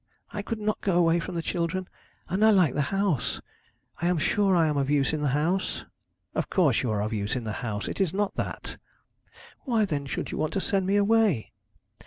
[0.31, 1.87] I could not go away from the children.
[2.27, 3.39] And I like the house.
[4.01, 5.85] I am sure I am of use in the house.'
[6.33, 7.87] 'Of course you are of use in the house.
[7.87, 8.77] It is not that.'
[9.61, 11.51] 'Why, then, should you want to send me away?'